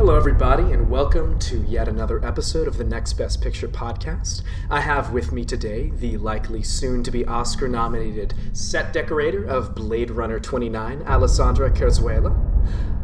[0.00, 4.40] Hello, everybody, and welcome to yet another episode of the Next Best Picture podcast.
[4.70, 9.74] I have with me today the likely soon to be Oscar nominated set decorator of
[9.74, 12.34] Blade Runner 29, Alessandra Querzola.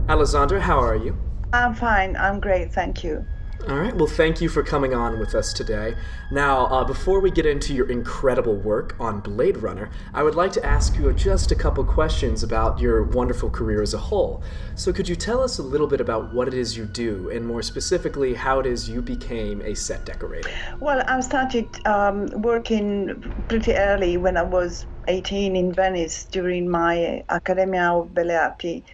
[0.08, 1.18] Alessandra, how are you?
[1.52, 2.16] I'm fine.
[2.16, 2.72] I'm great.
[2.72, 3.26] Thank you.
[3.68, 3.96] All right.
[3.96, 5.96] Well, thank you for coming on with us today.
[6.30, 10.52] Now, uh, before we get into your incredible work on Blade Runner, I would like
[10.52, 14.44] to ask you just a couple questions about your wonderful career as a whole.
[14.76, 17.44] So, could you tell us a little bit about what it is you do, and
[17.44, 20.48] more specifically, how it is you became a set decorator?
[20.78, 27.24] Well, I started um, working pretty early when I was 18 in Venice during my
[27.30, 28.84] Accademia of Belle Arti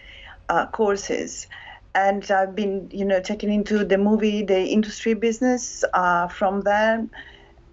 [0.49, 1.45] uh, courses
[1.95, 7.07] and I've been, you know, taken into the movie, the industry business uh, from there,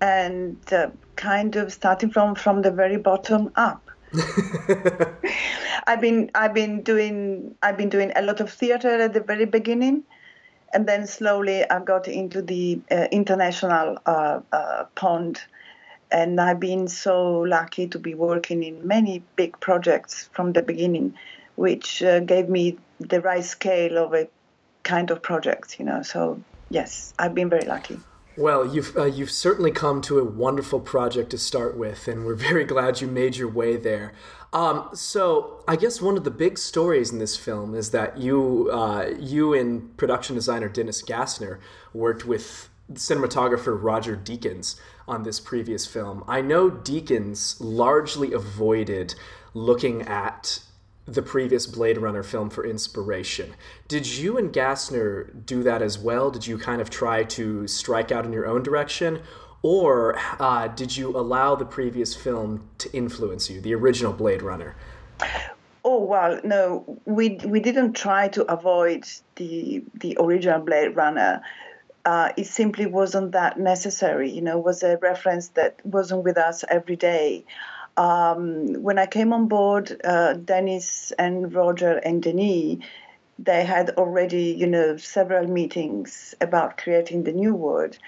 [0.00, 3.90] and uh, kind of starting from from the very bottom up.
[5.86, 9.46] I've been I've been doing I've been doing a lot of theater at the very
[9.46, 10.04] beginning,
[10.74, 15.40] and then slowly I got into the uh, international uh, uh, pond.
[16.12, 21.14] And I've been so lucky to be working in many big projects from the beginning,
[21.54, 24.28] which uh, gave me the right scale of a
[24.82, 26.02] kind of project, you know.
[26.02, 27.98] So yes, I've been very lucky.
[28.36, 32.34] Well, you've uh, you've certainly come to a wonderful project to start with, and we're
[32.34, 34.12] very glad you made your way there.
[34.52, 38.70] Um, so, I guess one of the big stories in this film is that you
[38.72, 41.58] uh, you and production designer Dennis Gassner
[41.92, 46.24] worked with cinematographer Roger Deakins on this previous film.
[46.26, 49.14] I know Deakins largely avoided
[49.54, 50.60] looking at
[51.06, 53.54] the previous Blade Runner film for inspiration.
[53.88, 56.30] Did you and Gassner do that as well?
[56.30, 59.22] Did you kind of try to strike out in your own direction?
[59.62, 64.74] Or uh, did you allow the previous film to influence you, the original Blade Runner?
[65.84, 69.04] Oh well, no, we we didn't try to avoid
[69.36, 71.42] the the original Blade Runner.
[72.04, 74.30] Uh, it simply wasn't that necessary.
[74.30, 77.44] You know, was a reference that wasn't with us every day.
[78.00, 82.78] Um, when I came on board, uh, Dennis and Roger and Denis,
[83.38, 87.98] they had already, you know, several meetings about creating the new word.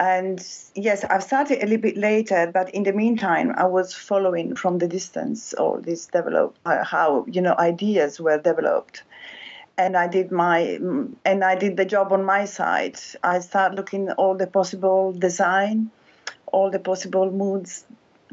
[0.00, 4.56] And yes, I've started a little bit later, but in the meantime, I was following
[4.56, 9.04] from the distance all this develop, uh, how you know ideas were developed,
[9.78, 10.80] and I did my
[11.24, 12.98] and I did the job on my side.
[13.22, 15.92] I started looking all the possible design,
[16.46, 17.84] all the possible moods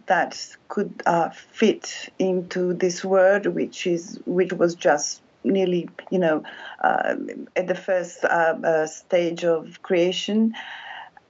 [0.08, 6.44] that could uh, fit into this word, which is which was just nearly, you know,
[6.84, 7.16] uh,
[7.56, 10.54] at the first uh, uh stage of creation.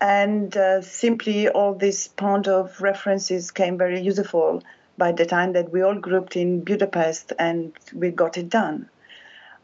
[0.02, 4.64] And uh, simply all this point of references came very useful
[4.98, 8.90] by the time that we all grouped in Budapest and we got it done.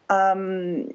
[0.10, 0.92] Um,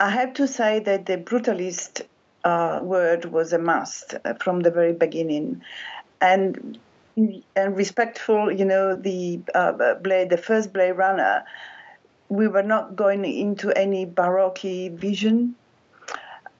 [0.00, 2.02] I have to say that the brutalist
[2.44, 5.62] uh, word was a must from the very beginning.
[6.20, 6.78] And
[7.16, 11.44] and respectful, you know, the uh, Blade, the first Blade Runner,
[12.28, 15.54] we were not going into any Baroque vision,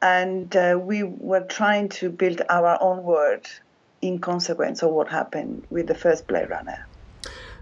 [0.02, 3.46] and uh, we were trying to build our own world
[4.02, 6.86] in consequence of what happened with the first Blade Runner.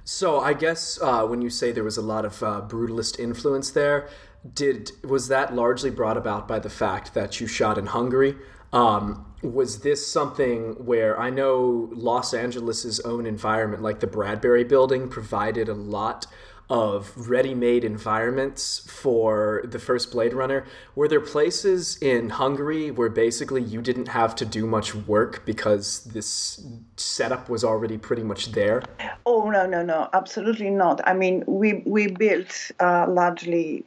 [0.05, 3.71] So I guess uh, when you say there was a lot of uh, brutalist influence
[3.71, 4.09] there,
[4.55, 8.37] did was that largely brought about by the fact that you shot in Hungary?
[8.73, 15.09] Um, was this something where I know Los Angeles's own environment, like the Bradbury Building,
[15.09, 16.27] provided a lot
[16.69, 20.65] of ready-made environments for the first Blade Runner?
[20.95, 26.05] Were there places in Hungary where basically you didn't have to do much work because
[26.05, 26.65] this
[26.97, 28.83] setup was already pretty much there?
[29.27, 31.01] Oh no, no, no, absolutely not.
[31.09, 33.85] I mean, we we built uh, largely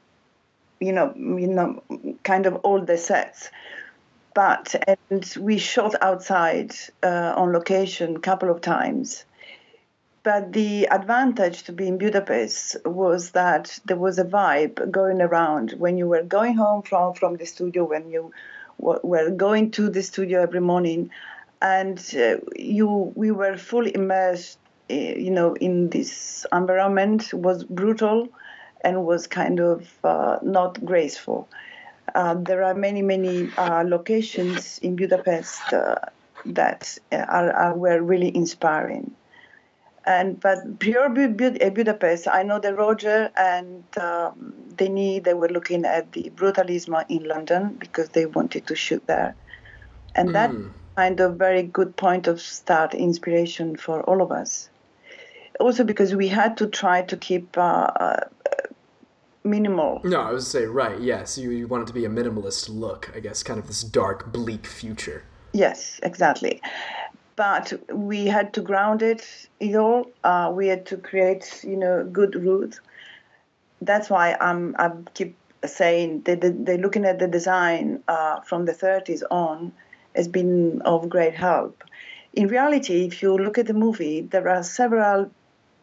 [0.79, 1.81] you know, you know,
[2.24, 3.50] kind of all the sets.
[4.35, 9.25] But and we shot outside uh, on location a couple of times.
[10.24, 15.71] But the advantage to be in Budapest was that there was a vibe going around
[15.77, 18.31] when you were going home from, from the studio, when you
[18.77, 21.12] were going to the studio every morning,
[21.62, 24.57] and uh, you we were fully immersed,
[24.89, 27.33] uh, you know, in this environment.
[27.33, 28.29] It was brutal,
[28.81, 31.47] and was kind of uh, not graceful.
[32.15, 35.95] Uh, there are many many uh, locations in Budapest uh,
[36.45, 39.15] that are, are were really inspiring
[40.06, 46.12] and but pure Budapest, I know that Roger and um, Denis they were looking at
[46.12, 49.36] the brutalism in London because they wanted to shoot there,
[50.15, 50.33] and mm.
[50.33, 50.51] that
[50.95, 54.69] kind of very good point of start inspiration for all of us.
[55.60, 58.19] Also because we had to try to keep uh, uh,
[59.43, 60.01] minimal.
[60.03, 60.99] No, I was say right.
[60.99, 63.11] Yes, you, you it to be a minimalist look.
[63.15, 65.23] I guess kind of this dark, bleak future.
[65.53, 66.61] Yes, exactly
[67.35, 70.05] but we had to ground it, it all.
[70.23, 72.79] Uh, we had to create, you know, good roots.
[73.81, 75.35] That's why I'm I keep
[75.65, 79.71] saying that they're looking at the design uh, from the 30s on
[80.15, 81.83] has been of great help.
[82.33, 85.31] In reality, if you look at the movie, there are several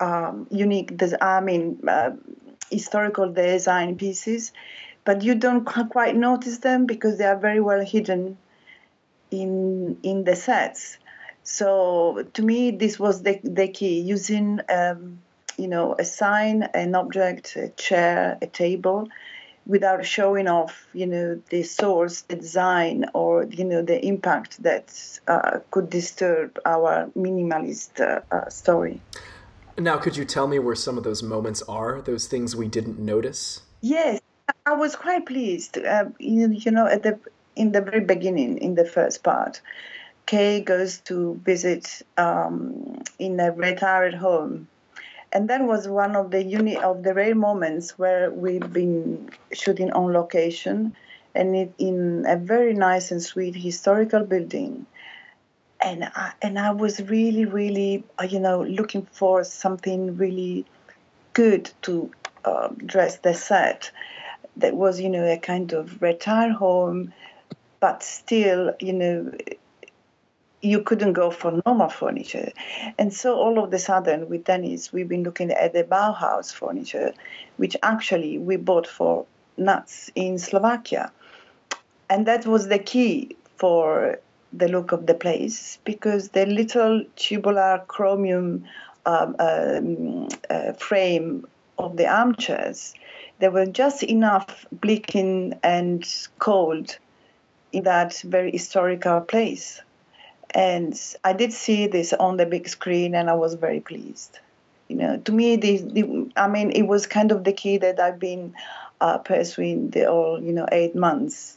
[0.01, 2.11] um, unique, I mean, uh,
[2.71, 4.53] historical design pieces,
[5.05, 8.37] but you don't quite notice them because they are very well hidden
[9.31, 10.99] in in the sets.
[11.43, 15.21] So to me, this was the, the key using, um,
[15.57, 19.09] you know, a sign, an object, a chair, a table,
[19.67, 25.19] without showing off, you know, the source, the design, or you know, the impact that
[25.27, 29.01] uh, could disturb our minimalist uh, uh, story.
[29.81, 32.03] Now, could you tell me where some of those moments are?
[32.03, 33.63] Those things we didn't notice?
[33.81, 34.21] Yes,
[34.67, 35.79] I was quite pleased.
[35.79, 37.19] Uh, you, you know, at the
[37.57, 39.61] in the very beginning, in the first part
[40.27, 44.69] Kay goes to visit um, in a retired home.
[45.33, 49.91] And that was one of the uni- of the rare moments where we've been shooting
[49.93, 50.95] on location,
[51.35, 54.87] and it, in a very nice and sweet historical building.
[55.83, 60.67] And I, and I was really, really, uh, you know, looking for something really
[61.33, 62.11] good to
[62.45, 63.91] uh, dress the set.
[64.57, 67.15] That was, you know, a kind of retire home,
[67.81, 69.33] but still, you know,
[70.61, 72.53] you couldn't go for normal furniture.
[72.99, 77.15] And so all of a sudden with Dennis, we've been looking at the Bauhaus furniture,
[77.57, 79.25] which actually we bought for
[79.57, 81.11] nuts in Slovakia.
[82.11, 84.19] And that was the key for
[84.53, 88.65] the look of the place because the little tubular chromium
[89.07, 91.47] um, um, uh, frame
[91.79, 92.95] of the armchairs,
[93.39, 96.07] there were just enough blinking and
[96.39, 96.99] cold
[97.73, 99.81] in that very historical place
[100.55, 104.39] and I did see this on the big screen, and I was very pleased.
[104.89, 108.01] You know, to me, the, the I mean, it was kind of the key that
[108.01, 108.55] I've been
[109.01, 111.57] uh, pursuing the all you know eight months,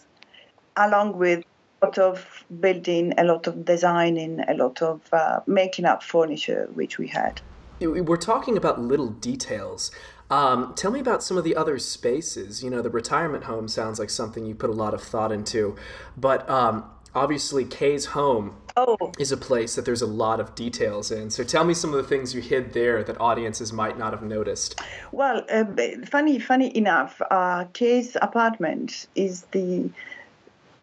[0.78, 1.44] along with
[1.84, 6.98] lot of building, a lot of designing, a lot of uh, making up furniture, which
[6.98, 7.42] we had.
[7.80, 9.92] We're talking about little details.
[10.30, 12.64] Um, tell me about some of the other spaces.
[12.64, 15.76] You know, the retirement home sounds like something you put a lot of thought into,
[16.16, 19.12] but um, obviously Kay's home oh.
[19.20, 21.30] is a place that there's a lot of details in.
[21.30, 24.24] So tell me some of the things you hid there that audiences might not have
[24.24, 24.80] noticed.
[25.12, 25.66] Well, uh,
[26.06, 29.90] funny, funny enough, uh, Kay's apartment is the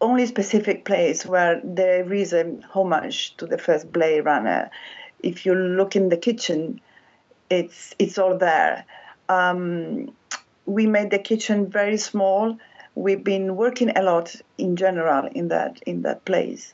[0.01, 4.69] only specific place where there is a homage to the first Blade Runner.
[5.23, 6.81] If you look in the kitchen,
[7.49, 8.85] it's it's all there.
[9.29, 10.11] Um,
[10.65, 12.57] we made the kitchen very small
[12.95, 16.73] we've been working a lot in general in that in that place.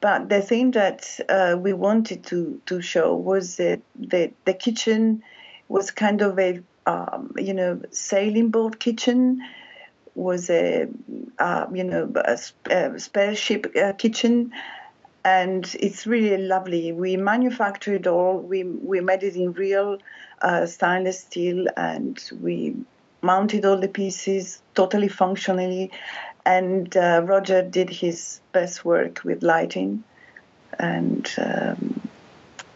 [0.00, 5.22] But the thing that uh, we wanted to, to show was that the, the kitchen
[5.68, 9.42] was kind of a um, you know sailing boat kitchen
[10.14, 10.88] was a
[11.38, 12.38] uh, you know a,
[12.70, 14.52] a spaceship uh, kitchen
[15.24, 16.92] and it's really lovely.
[16.92, 18.38] We manufactured all.
[18.38, 19.98] We we made it in real
[20.40, 22.76] uh, stainless steel, and we
[23.22, 25.90] mounted all the pieces totally functionally.
[26.46, 30.04] And uh, Roger did his best work with lighting,
[30.78, 32.00] and um,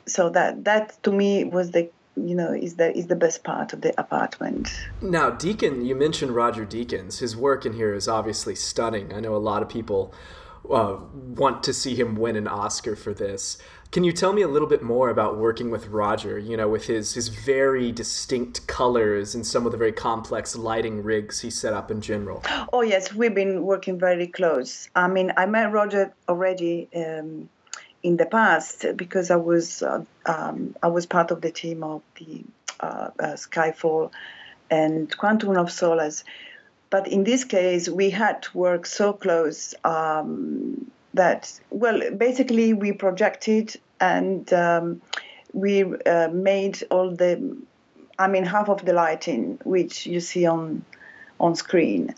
[0.06, 3.72] so that that to me was the you know is the is the best part
[3.72, 4.70] of the apartment.
[5.00, 7.18] Now, deacon you mentioned Roger Deakins.
[7.18, 9.12] His work in here is obviously stunning.
[9.12, 10.14] I know a lot of people
[10.70, 13.58] uh, want to see him win an Oscar for this.
[13.92, 16.86] Can you tell me a little bit more about working with Roger, you know, with
[16.86, 21.72] his, his very distinct colors and some of the very complex lighting rigs he set
[21.72, 22.42] up in general?
[22.72, 24.88] Oh, yes, we've been working very close.
[24.96, 27.48] I mean, I met Roger already um,
[28.04, 32.02] in the past because I was, uh, um, I was part of the team of
[32.18, 32.44] the
[32.78, 34.12] uh, uh, Skyfall
[34.70, 36.22] and Quantum of Solace.
[36.90, 42.92] But in this case, we had to work so close um, that, well, basically we
[42.92, 45.00] projected and um,
[45.54, 47.56] we uh, made all the,
[48.18, 50.84] I mean, half of the lighting which you see on
[51.40, 52.14] on screen.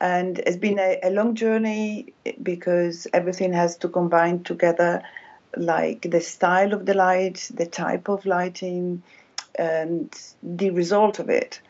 [0.00, 5.02] And it's been a, a long journey because everything has to combine together,
[5.56, 9.02] like the style of the light, the type of lighting,
[9.54, 11.60] and the result of it.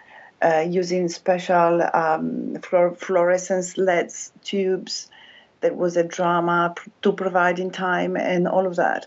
[0.40, 5.10] Uh, using special um, fluorescence LEDs tubes.
[5.62, 9.06] There was a drama to provide in time and all of that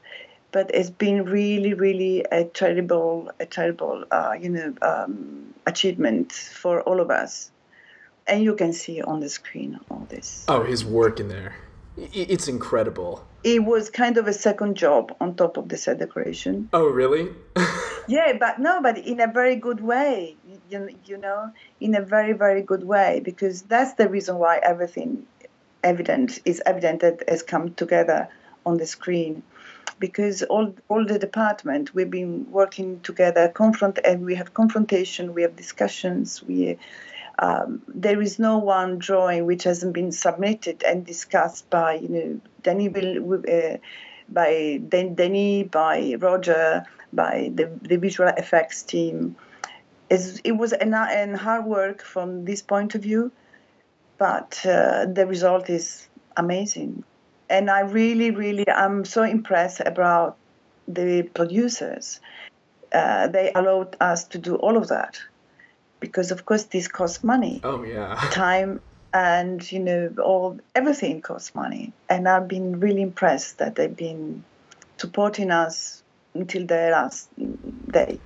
[0.51, 6.81] but it's been really, really a terrible, a terrible, uh, you know, um, achievement for
[6.81, 7.51] all of us.
[8.27, 10.45] And you can see on the screen all this.
[10.47, 11.55] Oh, his work in there.
[11.97, 13.25] It's incredible.
[13.43, 16.69] It was kind of a second job on top of the set decoration.
[16.73, 17.29] Oh, really?
[18.07, 20.35] yeah, but no, but in a very good way.
[20.69, 25.25] You, you know, in a very, very good way, because that's the reason why everything
[25.83, 28.29] evident is evident that has come together
[28.65, 29.43] on the screen
[29.99, 35.41] because all all the department we've been working together confront and we have confrontation we
[35.41, 36.77] have discussions we
[37.41, 42.41] um, there is no one drawing which hasn't been submitted and discussed by you know
[42.63, 43.77] Danny uh,
[44.29, 49.35] by Denny by Roger by the, the visual effects team.
[50.09, 53.31] It's, it was an, an hard work from this point of view
[54.21, 56.07] but uh, the result is
[56.37, 57.03] amazing.
[57.49, 60.37] And I really, really, I'm so impressed about
[60.87, 62.19] the producers.
[62.93, 65.19] Uh, they allowed us to do all of that
[66.01, 67.61] because, of course, this costs money.
[67.63, 68.81] Oh yeah, time
[69.13, 71.93] and you know all everything costs money.
[72.09, 74.43] And I've been really impressed that they've been
[74.97, 76.00] supporting us
[76.33, 77.29] until the last
[77.91, 78.19] day.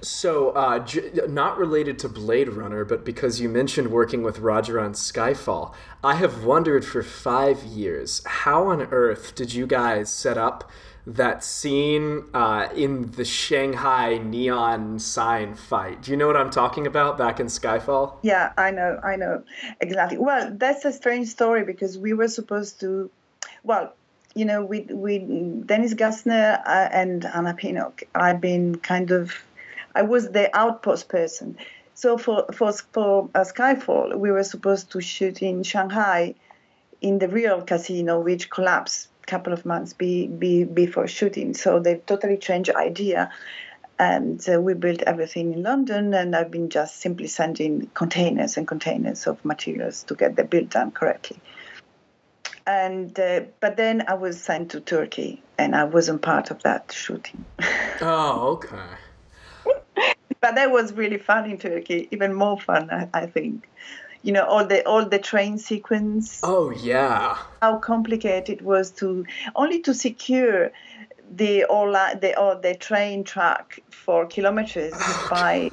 [0.00, 4.80] So, uh, j- not related to Blade Runner, but because you mentioned working with Roger
[4.80, 10.38] on Skyfall, I have wondered for five years how on earth did you guys set
[10.38, 10.70] up
[11.06, 16.02] that scene uh, in the Shanghai neon sign fight?
[16.02, 18.14] Do you know what I'm talking about back in Skyfall?
[18.22, 19.44] Yeah, I know, I know
[19.80, 20.18] exactly.
[20.18, 23.10] Well, that's a strange story because we were supposed to,
[23.62, 23.94] well,
[24.36, 28.02] you know, we Dennis Gassner uh, and Anna Pinnock.
[28.14, 29.32] I've been kind of
[29.94, 31.56] I was the outpost person.
[31.94, 36.34] So for for for uh, Skyfall, we were supposed to shoot in Shanghai,
[37.00, 41.54] in the real casino, which collapsed a couple of months be, be, before shooting.
[41.54, 43.32] So they totally changed idea,
[43.98, 46.12] and uh, we built everything in London.
[46.12, 50.68] And I've been just simply sending containers and containers of materials to get the build
[50.68, 51.38] done correctly.
[52.66, 56.92] And uh, but then I was sent to Turkey, and I wasn't part of that
[56.92, 57.44] shooting.
[58.00, 58.96] oh, okay
[60.46, 63.68] but that was really fun in Turkey, even more fun, I, I think.
[64.22, 66.40] You know, all the all the train sequence.
[66.42, 67.36] Oh yeah.
[67.62, 70.72] How complicated it was to only to secure
[71.34, 75.70] the all the all the train track for kilometers oh, by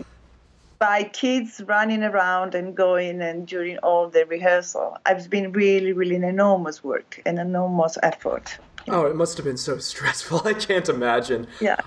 [0.83, 4.97] by kids running around and going and during all the rehearsal.
[5.07, 8.57] It's been really, really an enormous work, an enormous effort.
[8.89, 10.41] Oh, it must have been so stressful.
[10.43, 11.47] I can't imagine.
[11.61, 11.77] Yeah.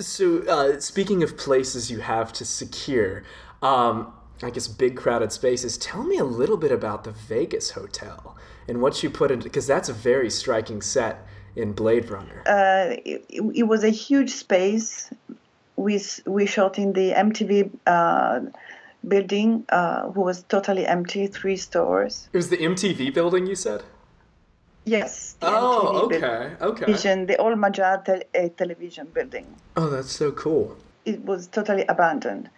[0.00, 3.22] So, uh, speaking of places you have to secure,
[3.62, 8.36] um, I guess big crowded spaces, tell me a little bit about the Vegas Hotel
[8.66, 12.42] and what you put into, because that's a very striking set in Blade Runner.
[12.46, 15.12] Uh, it, it, was a huge space.
[15.80, 18.40] We, we shot in the MTV uh,
[19.06, 22.28] building, uh, who was totally empty, three stores.
[22.32, 23.82] It was the MTV building, you said?
[24.84, 25.36] Yes.
[25.42, 26.84] Oh, okay, okay.
[26.86, 29.46] Vision, the old Magyar uh, television building.
[29.76, 30.76] Oh, that's so cool.
[31.04, 32.50] It was totally abandoned,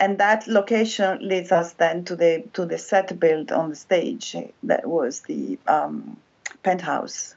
[0.00, 4.36] and that location leads us then to the to the set built on the stage.
[4.62, 6.16] That was the um,
[6.62, 7.36] penthouse,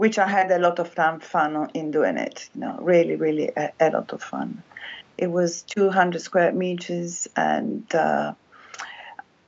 [0.00, 0.90] which I had a lot of
[1.22, 2.48] fun in doing it.
[2.54, 4.62] You know, really, really a, a lot of fun.
[5.18, 7.84] It was 200 square meters and.
[7.94, 8.32] Uh,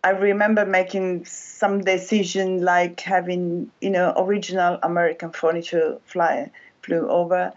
[0.04, 6.50] I remember making some decision like having, you know, original American furniture fly
[6.82, 7.52] flew over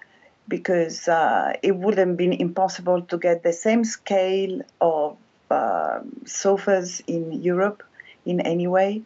[0.48, 5.18] because uh, it would have been impossible to get the same scale of
[5.50, 7.82] uh, sofas in Europe
[8.26, 9.02] in any way.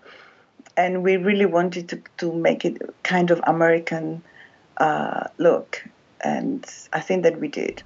[0.77, 4.23] And we really wanted to, to make it kind of American
[4.77, 5.83] uh, look.
[6.21, 7.83] and I think that we did.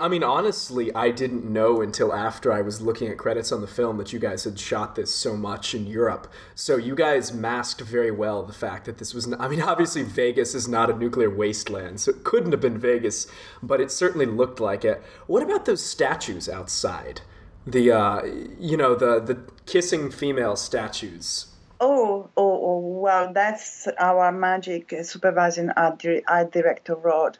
[0.00, 3.66] I mean, honestly, I didn't know until after I was looking at credits on the
[3.66, 6.32] film that you guys had shot this so much in Europe.
[6.54, 9.32] So you guys masked very well the fact that this was.
[9.40, 13.26] I mean, obviously Vegas is not a nuclear wasteland, so it couldn't have been Vegas,
[13.60, 15.02] but it certainly looked like it.
[15.26, 17.22] What about those statues outside?
[17.66, 18.22] The uh,
[18.60, 21.46] you know the the kissing female statues.
[21.78, 27.38] Oh, oh, oh, well, that's our magic supervising art, director, Rod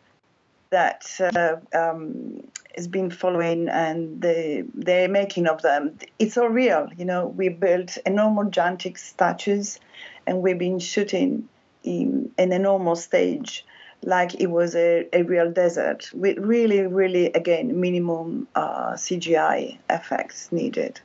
[0.71, 2.43] that uh, um,
[2.75, 5.99] has been following and the the making of them.
[6.19, 7.29] It's all real, you know.
[7.29, 9.79] We built enormous gigantic statues,
[10.27, 11.49] and we've been shooting
[11.83, 13.65] in an enormous stage,
[14.03, 20.53] like it was a, a real desert, with really, really again minimum uh, CGI effects
[20.53, 21.01] needed,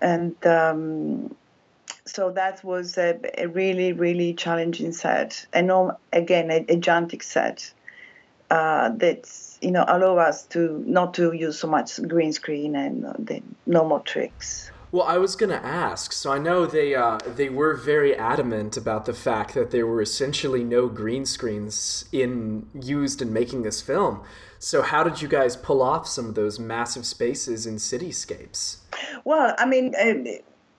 [0.00, 0.34] and.
[0.46, 1.36] Um,
[2.06, 5.46] so that was a, a, really, really challenging set.
[5.52, 7.72] Enorm- again, a, a gigantic set
[8.50, 9.30] uh, that
[9.62, 13.42] you know allow us to not to use so much green screen and uh, the
[13.66, 14.70] normal tricks.
[14.92, 16.12] Well, I was going to ask.
[16.12, 20.02] So I know they uh, they were very adamant about the fact that there were
[20.02, 24.22] essentially no green screens in used in making this film.
[24.58, 28.76] So how did you guys pull off some of those massive spaces in cityscapes?
[29.24, 29.94] Well, I mean.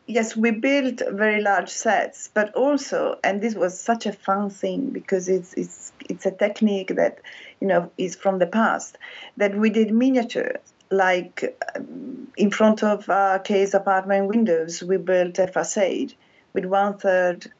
[0.07, 4.89] Yes, we built very large sets, but also, and this was such a fun thing
[4.91, 7.19] because it's it's it's a technique that
[7.59, 8.97] you know is from the past
[9.37, 10.53] that we did miniature
[10.91, 16.13] like um, in front of uh, Kay's apartment windows we built a facade
[16.53, 17.51] with one third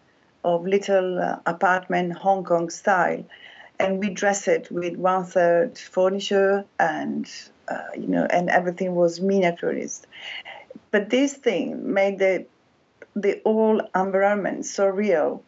[0.44, 3.24] of little uh, apartment hong kong style
[3.80, 7.28] and we dress it with one third furniture and
[7.68, 10.02] uh, you know and everything was miniaturized
[10.96, 12.46] but this thing made the
[13.18, 15.44] the whole environment so real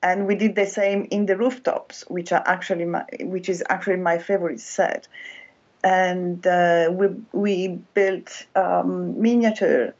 [0.00, 3.96] and we did the same in the rooftops, which are actually my, which is actually
[3.96, 5.08] my favorite set.
[5.82, 7.54] And uh, we we
[7.94, 9.92] built um, miniature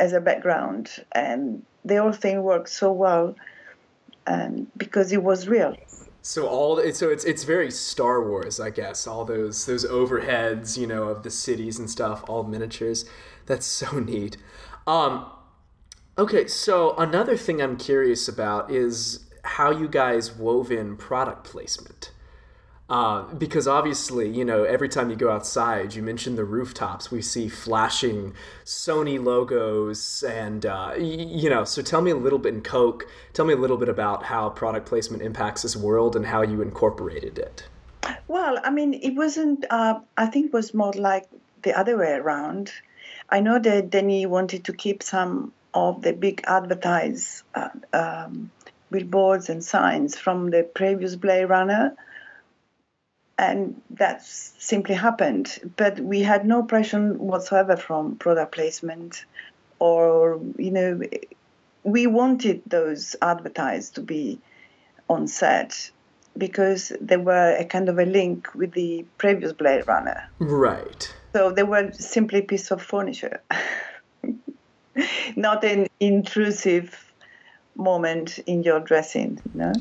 [0.00, 3.36] as a background, and the whole thing worked so well,
[4.26, 5.76] and because it was real.
[6.22, 9.06] So all so it's it's very Star Wars, I guess.
[9.06, 13.04] All those those overheads, you know, of the cities and stuff, all miniatures.
[13.48, 14.36] That's so neat.
[14.86, 15.26] Um,
[16.16, 22.12] okay, so another thing I'm curious about is how you guys wove in product placement.
[22.90, 27.10] Uh, because obviously, you know, every time you go outside, you mentioned the rooftops.
[27.10, 28.32] We see flashing
[28.64, 31.64] Sony logos, and uh, y- you know.
[31.64, 33.04] So tell me a little bit in Coke.
[33.34, 36.62] Tell me a little bit about how product placement impacts this world and how you
[36.62, 37.68] incorporated it.
[38.26, 39.66] Well, I mean, it wasn't.
[39.68, 41.28] Uh, I think it was more like
[41.64, 42.72] the other way around.
[43.30, 48.50] I know that Denis wanted to keep some of the big advertise uh, um,
[48.90, 51.94] billboards and signs from the previous Blade Runner.
[53.38, 55.58] And that simply happened.
[55.76, 59.24] But we had no pressure whatsoever from product placement
[59.78, 61.00] or, you know,
[61.84, 64.40] we wanted those advertised to be
[65.08, 65.90] on set
[66.36, 70.28] because they were a kind of a link with the previous Blade Runner.
[70.38, 71.14] Right.
[71.32, 73.40] So they were simply a piece of furniture,
[75.36, 77.12] not an intrusive
[77.76, 79.40] moment in your dressing.
[79.54, 79.72] Know?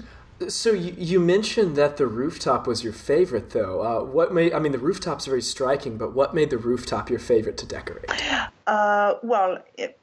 [0.50, 3.82] So you, you mentioned that the rooftop was your favorite, though.
[3.82, 4.54] Uh, what made?
[4.54, 8.06] I mean, the rooftop's very striking, but what made the rooftop your favorite to decorate?
[8.68, 9.98] Uh, well, it,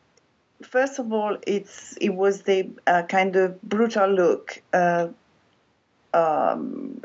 [0.63, 5.07] first of all, it's it was the uh, kind of brutal look uh,
[6.13, 7.01] um,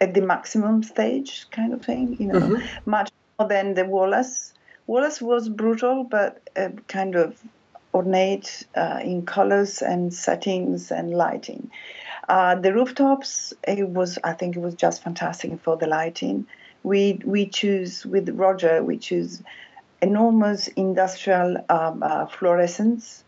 [0.00, 2.16] at the maximum stage, kind of thing.
[2.20, 2.90] You know, mm-hmm.
[2.90, 3.10] much
[3.46, 4.52] than the Wallace.
[4.88, 7.40] Wallace was brutal, but uh, kind of
[7.94, 11.70] ornate uh, in colors and settings and lighting.
[12.28, 16.46] Uh, the rooftops, it was I think it was just fantastic for the lighting.
[16.82, 19.42] We we choose with Roger, we choose
[20.02, 23.24] enormous industrial um, uh, fluorescence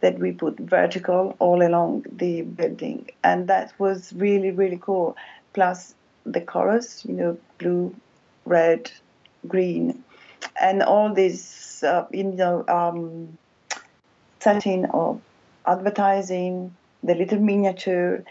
[0.00, 5.16] that we put vertical all along the building, and that was really really cool.
[5.52, 5.94] Plus
[6.24, 7.94] the colors, you know, blue,
[8.44, 8.90] red,
[9.46, 10.02] green,
[10.60, 13.36] and all these uh, you know um,
[14.40, 15.20] setting of
[15.66, 18.24] advertising, the little miniature,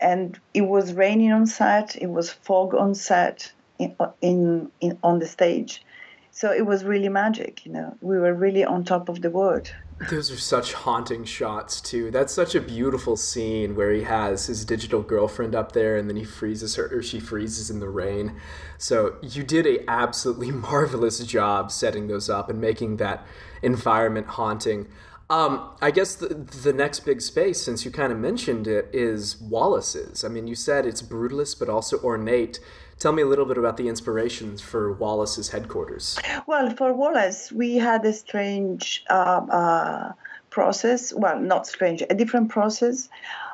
[0.00, 1.96] and it was raining on set.
[1.96, 5.82] It was fog on set in, in, in on the stage,
[6.30, 7.64] so it was really magic.
[7.64, 9.72] You know, we were really on top of the world.
[10.10, 12.12] Those are such haunting shots too.
[12.12, 16.16] That's such a beautiful scene where he has his digital girlfriend up there and then
[16.16, 18.36] he freezes her or she freezes in the rain.
[18.78, 23.26] So you did a absolutely marvelous job setting those up and making that
[23.60, 24.86] environment haunting.
[25.30, 29.38] Um, I guess the, the next big space, since you kind of mentioned it, is
[29.40, 30.24] Wallace's.
[30.24, 32.60] I mean, you said it's brutalist but also ornate.
[32.98, 36.18] Tell me a little bit about the inspirations for Wallace's headquarters.
[36.46, 40.12] Well, for Wallace, we had a strange uh, uh,
[40.50, 41.12] process.
[41.12, 43.08] Well, not strange, a different process.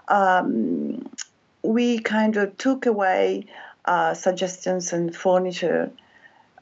[0.09, 1.11] Um,
[1.63, 3.47] we kind of took away
[3.85, 5.91] uh, suggestions and furniture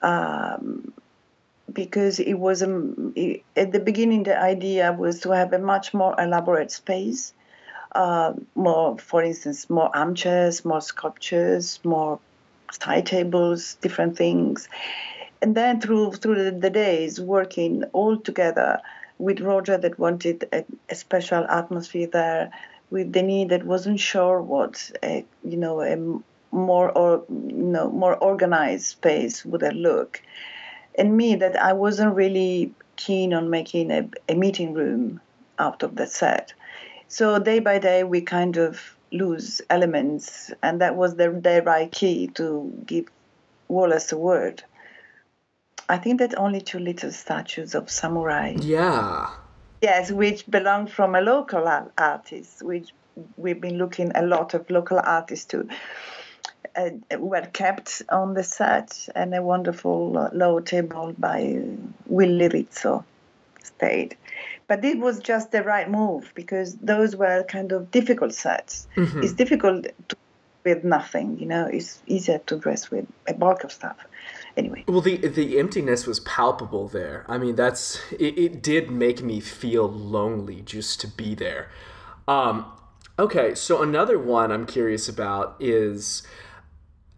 [0.02, 0.92] um,
[1.72, 5.94] because it was um, it, at the beginning the idea was to have a much
[5.94, 7.32] more elaborate space
[7.92, 12.18] uh, more for instance more armchairs more sculptures more
[12.72, 14.68] side tables different things
[15.40, 18.80] and then through through the, the days working all together
[19.18, 22.50] with roger that wanted a, a, special atmosphere there
[22.90, 25.96] with Denis that wasn't sure what a, you know a
[26.54, 30.22] more or you know more organized space would look
[30.98, 35.20] and me that I wasn't really keen on making a, a meeting room
[35.58, 36.52] out of the set.
[37.08, 41.90] So day by day, we kind of lose elements, and that was the, the right
[41.90, 43.06] key to give
[43.68, 44.62] Wallace a word.
[45.88, 48.56] I think that only two little statues of samurai.
[48.58, 49.30] Yeah.
[49.82, 52.90] Yes, which belong from a local artist, which
[53.36, 55.68] we've been looking a lot of local artists too
[56.76, 61.60] uh, were kept on the set, and a wonderful uh, low table by
[62.06, 63.04] Willy Rizzo
[63.62, 64.16] stayed.
[64.72, 68.88] But it was just the right move because those were kind of difficult sets.
[68.96, 69.22] Mm-hmm.
[69.22, 70.16] It's difficult to
[70.64, 71.66] with nothing, you know.
[71.66, 73.98] It's easier to dress with a bulk of stuff.
[74.56, 74.84] Anyway.
[74.88, 77.26] Well, the the emptiness was palpable there.
[77.28, 81.68] I mean, that's it, it did make me feel lonely just to be there.
[82.26, 82.64] Um,
[83.18, 86.22] okay, so another one I'm curious about is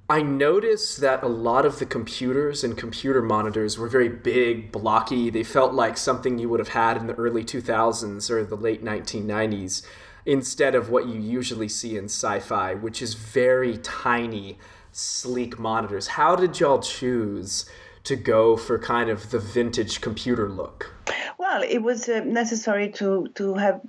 [0.09, 5.31] I noticed that a lot of the computers and computer monitors were very big, blocky.
[5.31, 8.85] They felt like something you would have had in the early 2000s or the late
[8.85, 9.83] 1990s
[10.27, 14.59] instead of what you usually see in sci fi, which is very tiny,
[14.93, 16.07] sleek monitors.
[16.07, 17.65] How did y'all choose
[18.05, 20.95] to go for kind of the vintage computer look?
[21.39, 23.81] Well, it was uh, necessary to, to have,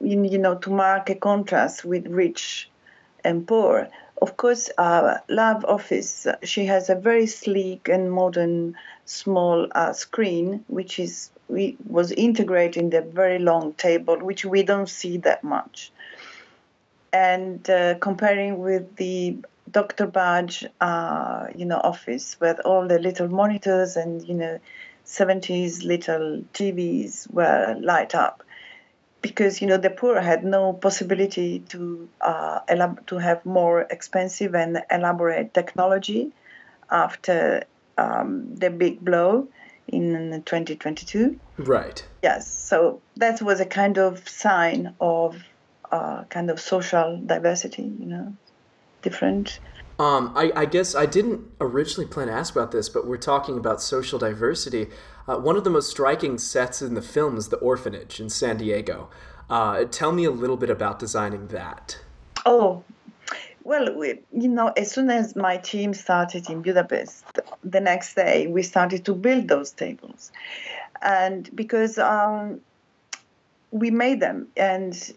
[0.00, 2.70] you know, to mark a contrast with rich
[3.22, 3.88] and poor
[4.20, 10.64] of course, uh, Love Office, she has a very sleek and modern small uh, screen,
[10.68, 15.44] which is we, was integrated in the very long table, which we don't see that
[15.44, 15.92] much.
[17.12, 19.38] And uh, comparing with the
[19.70, 20.06] Dr.
[20.06, 24.58] Badge, uh, you know, office with all the little monitors and you know,
[25.06, 28.42] 70s little TVs were light up
[29.22, 34.54] because you know the poor had no possibility to uh, elab- to have more expensive
[34.54, 36.30] and elaborate technology
[36.90, 37.64] after
[37.96, 39.48] um, the big blow
[39.88, 41.38] in 2022.
[41.58, 42.04] Right.
[42.22, 42.48] Yes.
[42.48, 45.36] So that was a kind of sign of
[45.90, 47.82] uh, kind of social diversity.
[47.82, 48.36] You know,
[49.02, 49.60] different.
[49.98, 53.58] Um, I, I guess I didn't originally plan to ask about this, but we're talking
[53.58, 54.86] about social diversity.
[55.28, 58.56] Uh, one of the most striking sets in the film is the orphanage in San
[58.56, 59.10] Diego.
[59.50, 61.98] Uh, tell me a little bit about designing that.
[62.46, 62.82] Oh,
[63.62, 67.26] well, we, you know, as soon as my team started in Budapest,
[67.62, 70.32] the next day we started to build those tables,
[71.02, 72.62] and because um,
[73.70, 75.12] we made them, and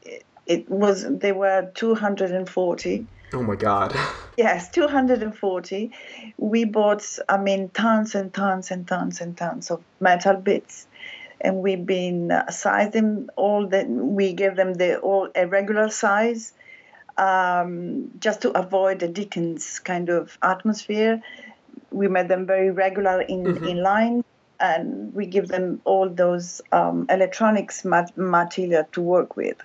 [0.45, 3.96] it was they were 240 Oh my God.
[4.38, 5.91] Yes, 240.
[6.38, 10.88] We bought, I mean, tons and tons and tons and tons of metal bits.
[11.41, 13.67] And we've been sizing all.
[13.67, 16.54] That we gave them the all a regular size,
[17.17, 21.22] um, just to avoid the Dickens kind of atmosphere.
[21.91, 23.65] We made them very regular in mm-hmm.
[23.65, 24.24] in line,
[24.60, 29.58] and we give them all those um, electronics mat- material to work with.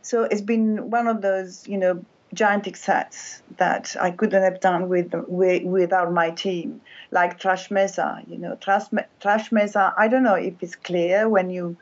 [0.00, 4.88] So it's been one of those, you know, gigantic sets that I couldn't have done
[4.88, 8.22] with, with without my team, like Trash Mesa.
[8.26, 8.84] You know, Trash,
[9.20, 9.94] Trash Mesa.
[9.96, 11.76] I don't know if it's clear when you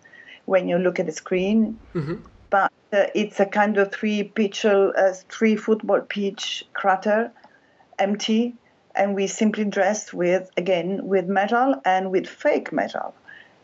[0.47, 2.17] when you look at the screen, mm-hmm.
[2.51, 7.31] but uh, it's a kind of three pitch, uh, three football pitch crater,
[7.99, 8.55] empty,
[8.95, 13.15] and we simply dressed with again with metal and with fake metal.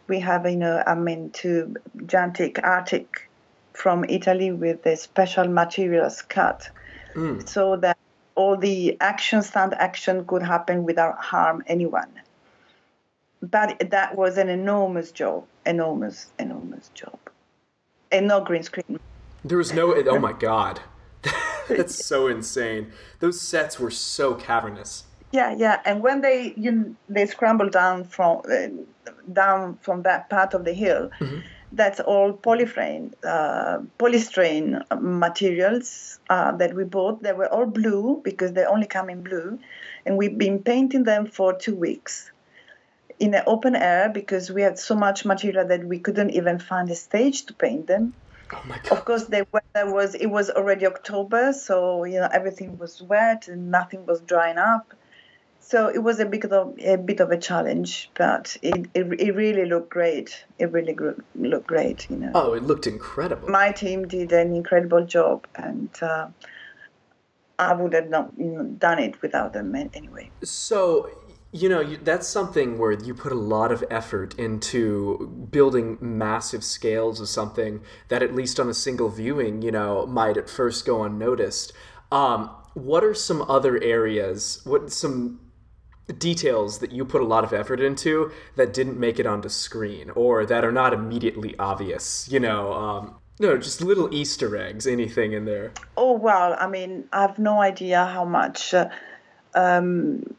[0.08, 1.74] We have, you know, I mean, two
[2.06, 3.28] gigantic Arctic
[3.76, 6.70] from Italy with the special materials cut
[7.14, 7.46] mm.
[7.46, 7.98] so that
[8.34, 12.10] all the action, stand action could happen without harm anyone.
[13.42, 17.18] But that was an enormous job, enormous, enormous job.
[18.10, 18.98] And no green screen.
[19.44, 20.80] There was no, oh my God.
[21.68, 22.92] That's so insane.
[23.20, 25.04] Those sets were so cavernous.
[25.32, 25.80] Yeah, yeah.
[25.84, 28.68] And when they you they scrambled down from uh,
[29.32, 31.40] down from that part of the hill, mm-hmm
[31.72, 37.22] that's all polyframe, uh, polystyrene materials uh, that we bought.
[37.22, 39.58] They were all blue because they only come in blue,
[40.04, 42.30] and we've been painting them for two weeks
[43.18, 46.90] in the open air because we had so much material that we couldn't even find
[46.90, 48.14] a stage to paint them.
[48.52, 48.92] Oh my god!
[48.92, 53.48] Of course, the weather was it was already October, so you know everything was wet
[53.48, 54.94] and nothing was drying up.
[55.68, 59.34] So it was a bit of a bit of a challenge, but it, it, it
[59.34, 60.44] really looked great.
[60.60, 62.30] It really gr- looked great, you know.
[62.36, 63.48] Oh, it looked incredible.
[63.48, 66.28] My team did an incredible job, and uh,
[67.58, 70.30] I would have not you know, done it without them anyway.
[70.44, 71.10] So
[71.50, 76.62] you know you, that's something where you put a lot of effort into building massive
[76.62, 80.84] scales of something that at least on a single viewing you know might at first
[80.84, 81.72] go unnoticed
[82.12, 85.40] um, what are some other areas what some
[86.18, 90.10] details that you put a lot of effort into that didn't make it onto screen
[90.10, 95.32] or that are not immediately obvious you know um, no, just little Easter eggs, anything
[95.32, 95.72] in there.
[95.96, 98.88] Oh well, I mean, I have no idea how much uh,
[99.54, 100.34] um,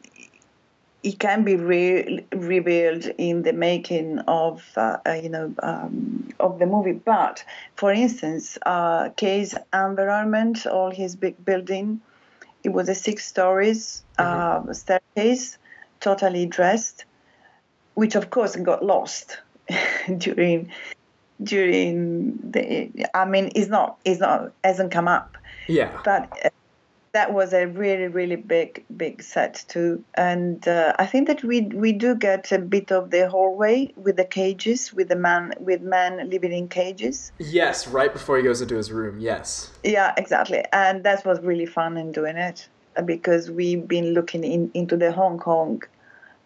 [1.03, 6.57] it can be re- revealed in the making of uh, uh, you know um, of
[6.57, 6.93] the movie.
[6.93, 7.43] But
[7.75, 12.01] for instance, uh, Kay's environment, all his big building,
[12.67, 14.73] it was a six stories mm-hmm.
[14.73, 15.57] staircase,
[16.01, 17.05] totally dressed,
[17.93, 19.37] which of course got lost
[20.17, 20.69] during
[21.41, 22.91] during the.
[23.13, 25.37] I mean, it's not it's not hasn't come up.
[25.69, 25.97] Yeah.
[26.03, 26.51] But
[27.17, 30.03] that was a really really big big set too.
[30.13, 34.15] And uh, i think that we we do get a bit of the hallway with
[34.21, 37.31] the cages with the man with men living in cages.
[37.39, 39.45] Yes right before he goes into his room yes.
[39.83, 40.61] Yeah exactly.
[40.83, 42.69] And that was really fun in doing it
[43.13, 45.83] because we've been looking in, into the hong kong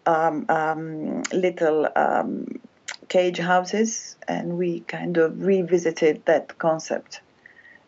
[0.06, 2.46] um, um, little um,
[3.08, 7.20] cage houses and we kind of revisited that concept.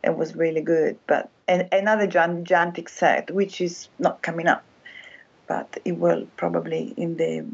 [0.09, 4.65] It was really good but and another gigantic set, which is not coming up,
[5.47, 7.45] but it will probably in the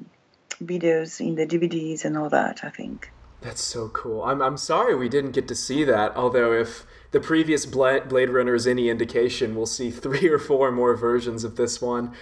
[0.63, 2.65] videos, in the DVDs, and all that.
[2.65, 3.11] I think.
[3.41, 4.23] That's so cool.
[4.23, 6.15] I'm I'm sorry we didn't get to see that.
[6.17, 10.95] Although if the previous Blade Runner is any indication, we'll see three or four more
[10.95, 12.15] versions of this one.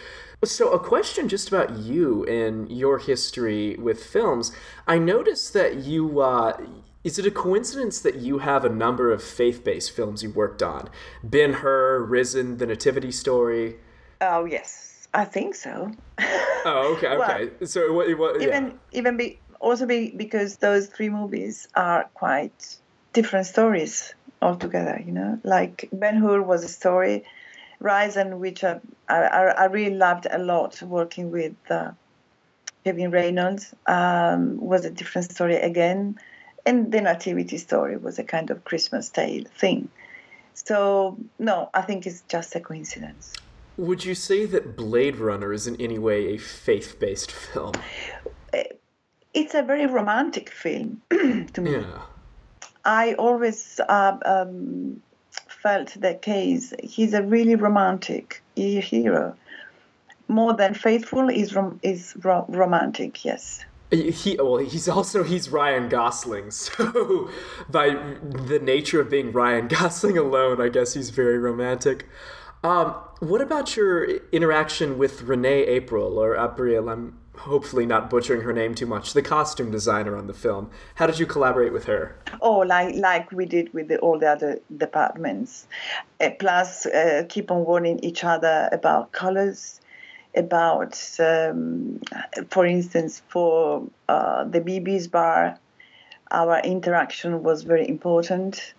[0.44, 4.52] So, a question just about you and your history with films.
[4.86, 6.56] I noticed that you uh,
[7.04, 10.88] is it a coincidence that you have a number of faith-based films you worked on?
[11.22, 13.76] Ben Hur, Risen, The Nativity Story.
[14.20, 15.92] Oh yes, I think so.
[16.18, 17.50] oh okay, okay.
[17.58, 18.18] well, so what?
[18.18, 18.48] what yeah.
[18.48, 22.76] Even even be, also be, because those three movies are quite
[23.12, 25.00] different stories altogether.
[25.04, 27.24] You know, like Ben Hur was a story,
[27.78, 31.54] Risen, which I, I, I really loved a lot working with.
[31.70, 31.92] Uh,
[32.84, 36.18] Kevin Reynolds um, was a different story again
[36.68, 39.88] and the nativity story was a kind of Christmas tale thing.
[40.52, 43.34] So no, I think it's just a coincidence.
[43.78, 47.72] Would you say that Blade Runner is in any way a faith-based film?
[49.32, 51.72] It's a very romantic film to me.
[51.72, 52.02] Yeah.
[52.84, 55.00] I always uh, um,
[55.62, 59.36] felt that Case, he's a really romantic hero.
[60.26, 63.64] More than faithful is rom- is ro- romantic, yes.
[63.90, 67.30] He well, he's also he's Ryan Gosling, so
[67.70, 72.06] by the nature of being Ryan Gosling alone, I guess he's very romantic.
[72.62, 76.88] Um, what about your interaction with Renee April or April?
[76.88, 79.12] I'm hopefully not butchering her name too much.
[79.12, 80.70] The costume designer on the film.
[80.96, 82.18] How did you collaborate with her?
[82.40, 85.66] Oh, like like we did with the, all the other departments.
[86.20, 89.80] Uh, plus, uh, keep on warning each other about colors
[90.38, 92.00] about, um,
[92.50, 95.58] for instance, for uh, the Bibi's bar,
[96.30, 98.74] our interaction was very important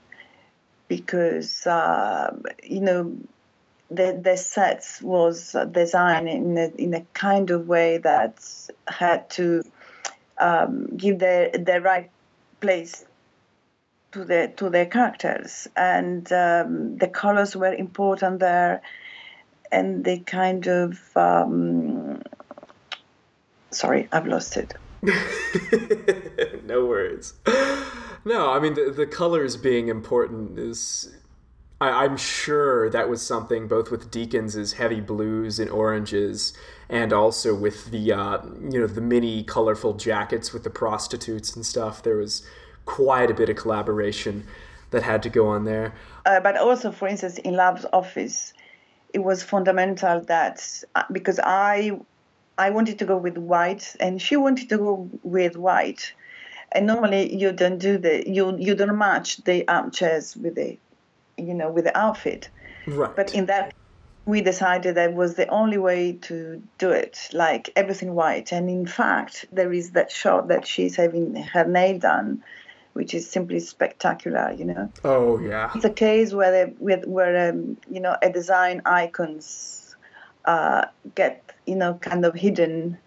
[0.88, 3.18] because, uh, you know,
[3.92, 8.44] the, the sets was designed in a, in a kind of way that
[8.88, 9.64] had to
[10.38, 12.10] um, give the, the right
[12.62, 13.06] place
[14.12, 15.68] to the to their characters.
[15.76, 18.82] And um, the colors were important there
[19.72, 22.22] and they kind of um,
[23.72, 24.74] sorry i've lost it
[26.66, 27.34] no worries
[28.26, 31.16] no i mean the, the colors being important is
[31.82, 36.54] I, am sure that was something both with Deakins' heavy blues and oranges,
[36.90, 41.66] and also with the uh, you know the mini colorful jackets with the prostitutes and
[41.66, 42.04] stuff.
[42.04, 42.46] There was
[42.86, 44.46] quite a bit of collaboration
[44.92, 45.94] that had to go on there.
[46.26, 48.54] Uh, but also, for instance, in Love's office,
[49.14, 52.00] it was fundamental that uh, because I
[52.58, 56.14] I wanted to go with white and she wanted to go with white,
[56.72, 60.78] and normally you don't do the you you don't match the armchairs with the
[61.38, 62.50] you know with the outfit.
[62.86, 63.16] Right.
[63.16, 63.74] But in that
[64.26, 68.52] we decided that was the only way to do it like everything white.
[68.52, 72.44] And in fact there is that shot that she's having her nail done
[72.94, 77.50] which is simply spectacular you know oh yeah it's a case where they, where, where
[77.50, 79.96] um, you know a design icons
[80.46, 82.98] uh, get you know kind of hidden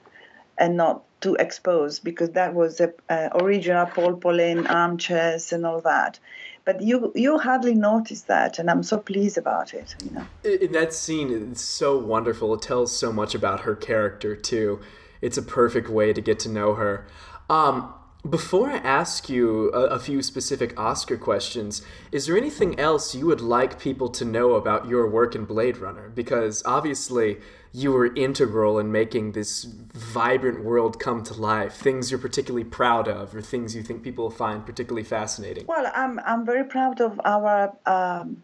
[0.59, 2.92] and not too exposed because that was a,
[3.35, 6.18] original Paul Paulin armchairs and all that.
[6.64, 9.97] But you you hardly notice that, and I'm so pleased about it.
[10.05, 12.55] You know, in that scene, it's so wonderful.
[12.55, 14.81] It tells so much about her character too.
[15.21, 17.07] It's a perfect way to get to know her.
[17.51, 17.92] Um,
[18.28, 21.82] before I ask you a, a, few specific Oscar questions,
[22.12, 25.78] is there anything else you would like people to know about your work in Blade
[25.78, 26.08] Runner?
[26.08, 27.38] Because obviously,
[27.72, 31.74] you were integral in making this vibrant world come to life.
[31.74, 35.66] Things you're particularly proud of, or things you think people find particularly fascinating.
[35.66, 38.42] Well, I'm I'm very proud of our um,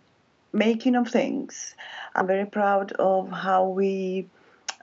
[0.53, 1.77] making of things.
[2.17, 4.27] I'm very proud of how we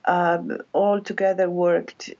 [0.06, 2.14] um, all together worked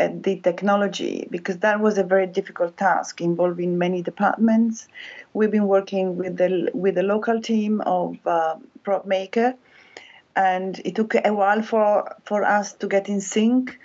[0.00, 4.88] at the technology because that was a very difficult task involving many departments.
[5.34, 9.54] We've been working with the with the local team of uh, prop maker,
[10.34, 13.78] and it took a while for for us to get in sync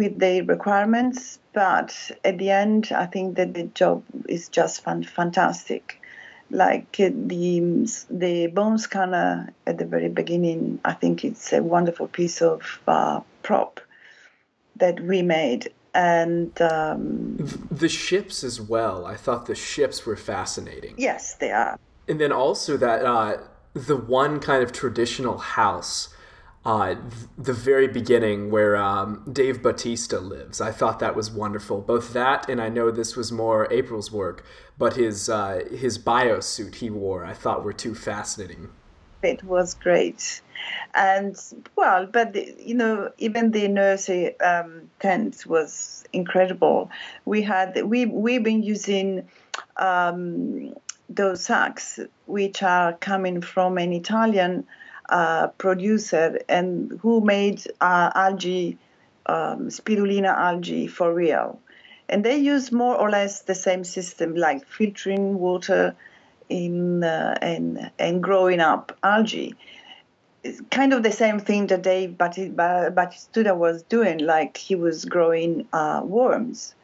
[0.00, 1.38] with the requirements.
[1.52, 1.90] But
[2.24, 6.00] at the end, I think that the job is just fun, fantastic.
[6.50, 7.50] Like uh, the
[8.10, 13.20] the bone scanner at the very beginning, I think it's a wonderful piece of uh,
[13.42, 13.80] prop
[14.76, 17.36] that we made and um,
[17.70, 22.32] the ships as well i thought the ships were fascinating yes they are and then
[22.32, 23.38] also that uh,
[23.74, 26.14] the one kind of traditional house
[26.64, 26.94] uh,
[27.36, 30.62] the very beginning where um, Dave Bautista lives.
[30.62, 31.82] I thought that was wonderful.
[31.82, 34.44] Both that and I know this was more April's work,
[34.78, 38.70] but his uh, his bio suit he wore I thought were too fascinating.
[39.24, 40.42] It was great
[40.94, 41.36] and
[41.76, 46.90] well, but the, you know, even the nursery um, tent was incredible.
[47.24, 49.28] We had we we've been using
[49.76, 50.74] um,
[51.08, 54.66] those sacks, which are coming from an Italian
[55.08, 58.78] uh, producer and who made uh, algae,
[59.26, 61.60] um, spirulina algae for real.
[62.08, 65.96] And they use more or less the same system, like filtering water
[66.48, 69.54] in uh, and and growing up algae
[70.42, 75.66] It's kind of the same thing that Dave Bautista was doing, like he was growing
[75.72, 76.74] uh, worms.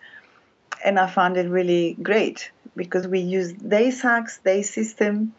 [0.82, 5.34] And I found it really great because we used their sacks, their system,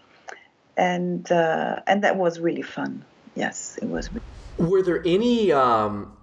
[0.78, 3.04] and uh, and that was really fun.
[3.36, 4.10] Yes, it was.
[4.58, 6.16] Were there any um,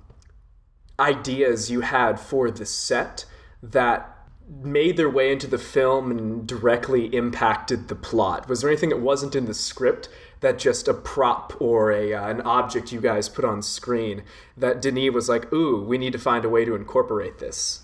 [1.00, 3.24] ideas you had for the set
[3.60, 4.07] that
[4.48, 8.48] made their way into the film and directly impacted the plot?
[8.48, 10.08] Was there anything that wasn't in the script
[10.40, 14.22] that just a prop or a uh, an object you guys put on screen
[14.56, 17.82] that Denis was like, "Ooh, we need to find a way to incorporate this."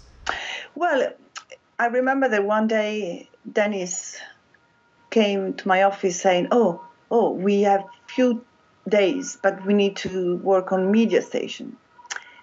[0.75, 1.13] Well,
[1.79, 4.19] I remember that one day Denis
[5.11, 8.45] came to my office saying, "Oh, oh, we have few
[8.89, 11.77] days, but we need to work on media station."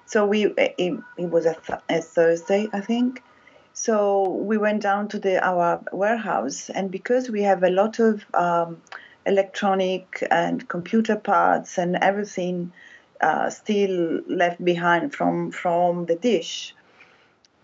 [0.05, 0.75] So we it,
[1.17, 3.23] it was a, th- a Thursday, I think.
[3.73, 8.25] So we went down to the our warehouse, and because we have a lot of
[8.33, 8.81] um,
[9.25, 12.71] electronic and computer parts and everything
[13.21, 16.75] uh, still left behind from from the dish.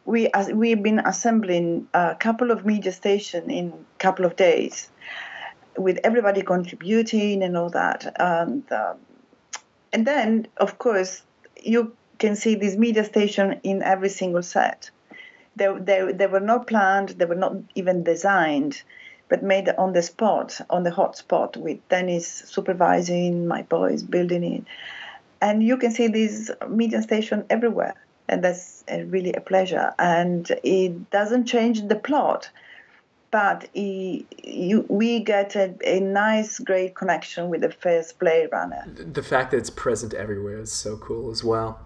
[0.06, 4.90] We uh, we've been assembling a couple of media stations in a couple of days,
[5.78, 8.94] with everybody contributing and all that, and uh,
[9.92, 11.24] and then of course
[11.62, 14.90] you can see this media station in every single set.
[15.58, 18.84] They, they, they were not planned, they were not even designed
[19.30, 24.44] but made on the spot, on the hot spot, with Denis supervising, my boys building
[24.44, 24.64] it.
[25.42, 27.96] And you can see this media station everywhere.
[28.30, 29.94] And that's really a pleasure.
[30.00, 32.50] And it doesn't change the plot,
[33.32, 38.86] but it, you, we get a, a, nice, great connection with the first Blade Runner.
[38.88, 41.80] The fact that it's present everywhere is so cool as well.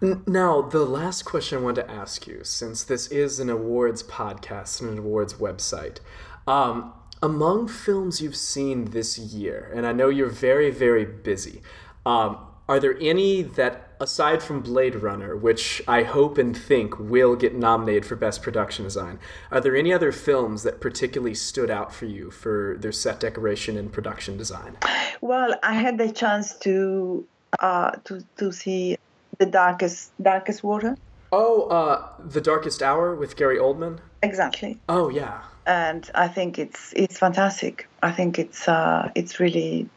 [0.00, 4.80] Now, the last question I want to ask you, since this is an awards podcast
[4.80, 5.98] and an awards website,
[6.46, 11.60] um, among films you've seen this year, and I know you're very, very busy,
[12.06, 17.36] um, are there any that, aside from Blade Runner, which I hope and think will
[17.36, 19.18] get nominated for Best Production Design,
[19.50, 23.76] are there any other films that particularly stood out for you for their set decoration
[23.76, 24.78] and production design?
[25.20, 27.26] Well, I had the chance to
[27.58, 28.96] uh, to to see
[29.40, 30.96] the darkest darkest water.
[31.32, 33.98] Oh, uh, The Darkest Hour with Gary Oldman?
[34.22, 34.78] Exactly.
[34.88, 35.42] Oh, yeah.
[35.66, 37.88] And I think it's it's fantastic.
[38.02, 39.88] I think it's uh, it's really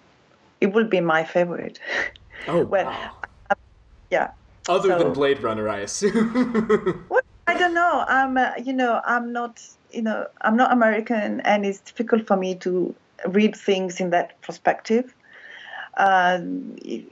[0.62, 1.80] it will be my favorite.
[2.48, 3.12] Oh, well, wow.
[4.12, 4.32] yeah.
[4.70, 7.06] Other so- than Blade Runner, I assume.
[7.10, 8.06] Well, I don't know.
[8.08, 12.38] I'm, uh, you know, I'm not, you know, I'm not American, and it's difficult for
[12.38, 12.96] me to
[13.28, 15.14] read things in that perspective.
[15.98, 17.04] Um, if,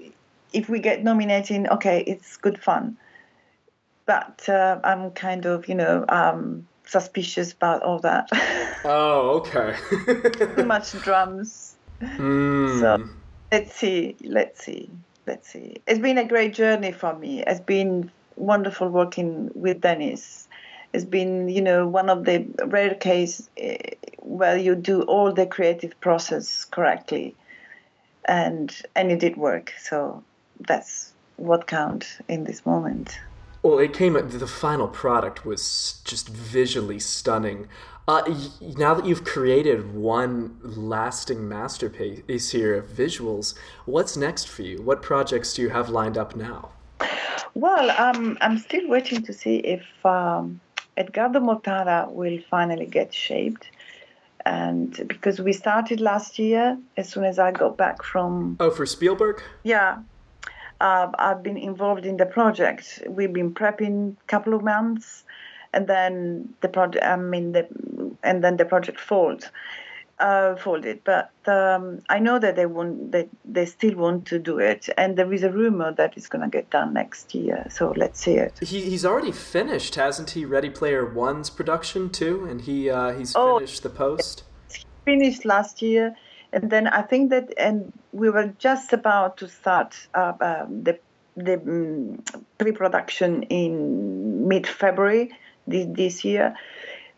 [0.54, 2.98] if we get nominated, okay, it's good fun.
[4.06, 8.30] But uh, I'm kind of, you know, um, suspicious about all that.
[8.86, 9.76] oh, okay.
[10.56, 11.76] Too much drums.
[12.02, 12.80] Mm.
[12.80, 13.10] So
[13.52, 14.90] let's see, let's see,
[15.28, 15.78] let's see.
[15.88, 17.44] It's been a great journey for me.
[17.46, 20.48] It's been wonderful working with Denis.
[20.94, 23.76] It's been, you know, one of the rare cases uh,
[24.18, 27.36] where you do all the creative process correctly,
[28.26, 29.74] and and it did work.
[29.80, 30.24] So
[30.68, 33.20] that's what counts in this moment.
[33.64, 34.14] Well, it came.
[34.14, 37.68] The final product was just visually stunning.
[38.08, 38.24] Uh,
[38.78, 43.54] now that you've created one lasting masterpiece here of visuals,
[43.86, 44.82] what's next for you?
[44.82, 46.72] What projects do you have lined up now?
[47.54, 50.60] Well, um, I'm still waiting to see if um,
[50.98, 53.70] Edgardo Mortara will finally get shaped.
[54.46, 58.88] And because we started last year, as soon as I got back from, Oh, for
[58.88, 59.44] Spielberg?
[59.64, 60.00] yeah,
[60.82, 63.04] uh, I've been involved in the project.
[63.08, 65.24] We've been prepping a couple of months,
[65.74, 67.68] and then the project, I mean, the,
[68.24, 69.46] and then the project folded.
[70.20, 74.60] Uh, folded, but um, I know that they want, they, they still want to do
[74.60, 77.66] it, and there is a rumor that it's gonna get done next year.
[77.72, 78.54] So let's see it.
[78.62, 80.46] He, he's already finished, hasn't he?
[80.46, 83.58] Ready Player One's production too, and he uh, he's Oh.
[83.58, 84.44] finished the post.
[85.06, 86.16] finished last year,
[86.54, 91.00] and then I think that, and we were just about to start uh, um, the
[91.38, 92.24] the um,
[92.58, 95.32] pre-production in mid-February
[95.68, 96.56] this, this year.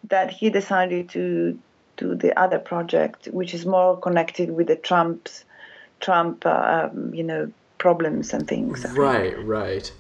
[0.10, 1.58] That he decided to
[1.96, 5.46] do the other project, which is more connected with the Trump's
[6.02, 8.86] Trump, uh, um, you know, problems and things.
[8.92, 9.92] Right, right.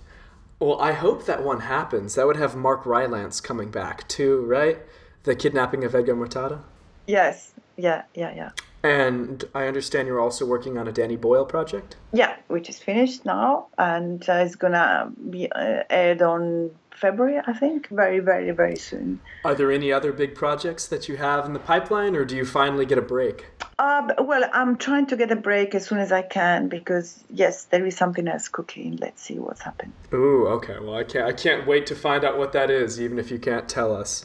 [0.60, 2.16] Well, I hope that one happens.
[2.16, 4.80] That would have Mark Rylance coming back too, right?
[5.24, 6.60] The kidnapping of Edgar Mortara.
[7.08, 8.52] Yes, yeah, yeah, yeah.
[8.84, 11.96] And I understand you're also working on a Danny Boyle project.
[12.12, 17.54] Yeah, which is finished now and uh, it's gonna be uh, aired on February, I
[17.54, 19.20] think, very, very, very soon.
[19.44, 22.46] Are there any other big projects that you have in the pipeline, or do you
[22.46, 23.48] finally get a break?
[23.80, 27.66] Uh, well, I'm trying to get a break as soon as I can because yes,
[27.66, 28.98] there is something else cooking.
[29.02, 29.94] Let's see what's happened.
[30.14, 30.78] Ooh, okay.
[30.80, 31.26] Well, I can't.
[31.28, 34.24] I can't wait to find out what that is, even if you can't tell us.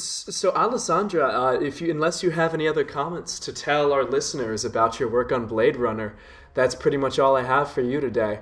[0.00, 4.64] So, Alessandra, uh, if you, unless you have any other comments to tell our listeners
[4.64, 6.14] about your work on Blade Runner,
[6.54, 8.40] that's pretty much all I have for you today.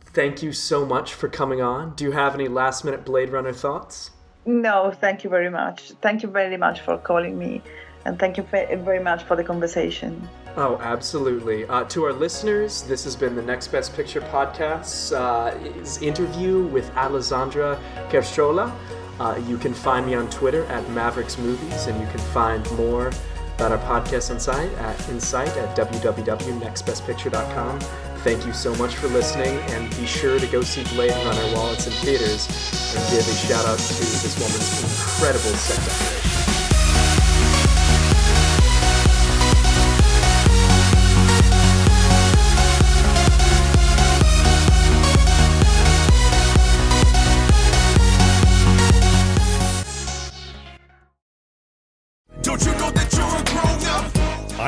[0.00, 1.94] Thank you so much for coming on.
[1.94, 4.10] Do you have any last-minute Blade Runner thoughts?
[4.44, 5.92] No, thank you very much.
[6.02, 7.62] Thank you very much for calling me,
[8.04, 10.28] and thank you very much for the conversation.
[10.56, 11.64] Oh, absolutely.
[11.64, 15.56] Uh, to our listeners, this has been the Next Best Picture podcast's uh,
[16.02, 17.80] interview with Alessandra
[18.10, 18.70] Querzola.
[19.20, 23.12] Uh, you can find me on Twitter at Mavericks Movies, and you can find more
[23.56, 27.80] about our podcast inside at insight at www.nextbestpicture.com.
[28.22, 31.72] Thank you so much for listening, and be sure to go see Blade Runner while
[31.72, 32.46] it's in theaters,
[32.94, 36.41] and give a shout out to this woman's incredible set decoration.